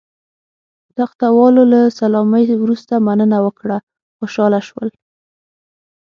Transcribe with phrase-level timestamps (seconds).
[0.97, 3.77] تخته والاو له سلامۍ وروسته مننه وکړه،
[4.17, 4.89] خوشاله شول.